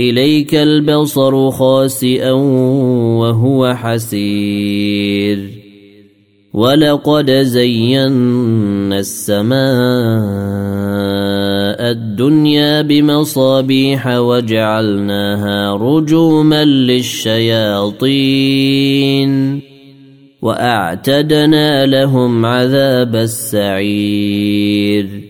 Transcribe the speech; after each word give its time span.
إليك 0.00 0.54
البصر 0.54 1.50
خاسئا 1.50 2.32
وهو 3.20 3.74
حسير. 3.74 5.38
ولقد 6.52 7.30
زينا 7.30 8.98
السماء 8.98 9.60
الدنيا 11.90 12.82
بمصابيح 12.82 14.06
وجعلناها 14.06 15.76
رجوما 15.76 16.64
للشياطين. 16.64 18.10
وأعتدنا 20.42 21.86
لهم 21.86 22.46
عذاب 22.46 23.16
السعير. 23.16 25.29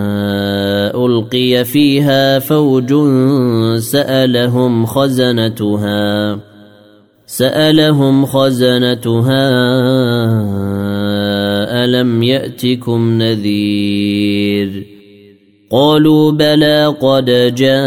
ألقي 1.21 1.65
فيها 1.65 2.39
فوج 2.39 2.93
سألهم 3.79 4.85
خزنتها 4.85 6.39
سألهم 7.25 8.25
خزنتها 8.25 9.49
ألم 11.83 12.23
يأتكم 12.23 13.21
نذير؟ 13.21 14.85
قالوا 15.71 16.31
بلى 16.31 16.85
قد 17.01 17.55
جاءنا 17.55 17.83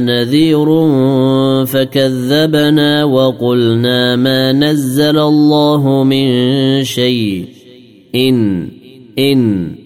نذير 0.00 0.66
فكذبنا 1.66 3.04
وقلنا 3.04 4.16
ما 4.16 4.52
نزل 4.52 5.18
الله 5.18 6.04
من 6.04 6.84
شيء 6.84 7.48
إن 8.14 8.68
إن 9.18 9.85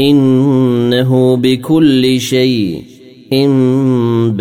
إنه 0.00 1.36
بكل 1.36 2.20
شيء 2.20 2.82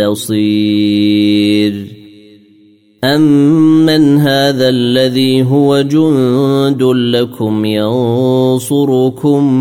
بصير. 0.10 1.74
أمن 3.04 4.18
هذا 4.18 4.70
الذي 4.70 5.44
هو 5.44 5.82
جند 5.82 6.84
لكم 6.84 7.66
ينصركم 7.66 9.54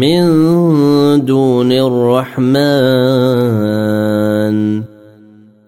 من 0.00 0.24
دون 1.24 1.72
الرحمن. 1.72 2.54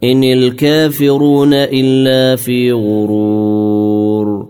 إن 0.05 0.25
الكافرون 0.25 1.53
إلا 1.53 2.37
في 2.37 2.73
غرور. 2.73 4.47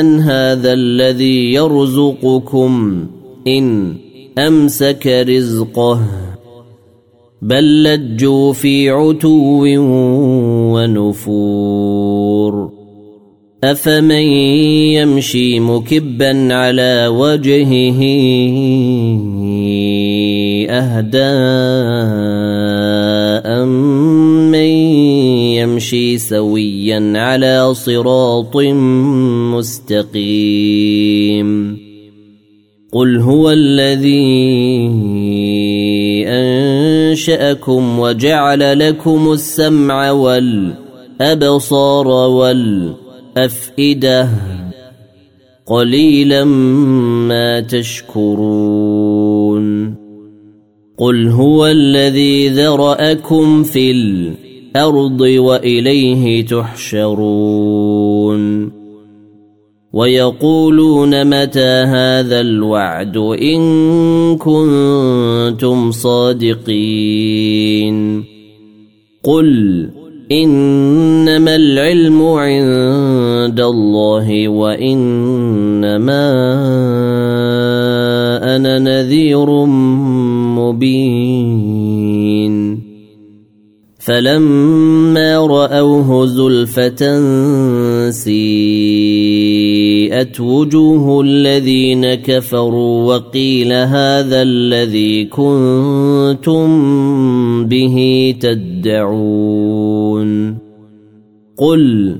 امن 0.00 0.20
هذا 0.20 0.72
الذي 0.72 1.52
يرزقكم 1.52 3.06
إن 3.46 3.96
أمسك 4.38 5.06
رزقه 5.06 6.00
بل 7.42 7.82
لجوا 7.82 8.52
في 8.52 8.90
عتو 8.90 9.64
ونفور 10.74 12.70
أفمن 13.64 14.26
يمشي 14.96 15.60
مكبا 15.60 16.54
على 16.54 17.06
وجهه 17.06 18.02
اهدى 20.70 21.18
امن 23.46 24.55
يمشي 25.66 26.18
سويا 26.18 27.12
على 27.16 27.74
صراط 27.74 28.56
مستقيم. 30.14 31.78
قل 32.92 33.16
هو 33.16 33.50
الذي 33.50 34.46
أنشأكم 36.26 37.98
وجعل 37.98 38.88
لكم 38.88 39.32
السمع 39.32 40.10
والأبصار 40.10 42.08
والأفئدة 43.36 44.28
قليلا 45.66 46.44
ما 46.44 47.60
تشكرون. 47.60 49.16
قل 50.98 51.28
هو 51.28 51.66
الذي 51.66 52.48
ذرأكم 52.48 53.62
في 53.62 53.90
الأرض 54.74 55.20
وإليه 55.20 56.46
تحشرون. 56.46 58.36
ويقولون 59.92 61.24
متى 61.24 61.84
هذا 61.86 62.40
الوعد 62.40 63.16
إن 63.16 64.36
كنتم 64.36 65.90
صادقين. 65.90 66.76
قل 69.24 69.88
إنما 70.32 71.56
العلم 71.56 72.22
عند 72.22 73.60
الله 73.60 74.48
وإنما 74.48 76.32
أنا 78.56 78.78
نذير 78.78 79.50
مبين. 80.56 81.25
فلما 84.06 85.36
رأوه 85.36 86.26
زلفة 86.26 87.20
سيئت 88.10 89.60
وجوه 90.40 91.20
الذين 91.20 92.14
كفروا 92.14 93.14
وقيل 93.14 93.72
هذا 93.72 94.42
الذي 94.42 95.24
كنتم 95.24 96.66
به 97.66 98.34
تدعون 98.40 99.86
قل 101.56 102.16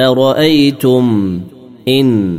أرأيتم 0.00 1.40
إن 1.88 2.38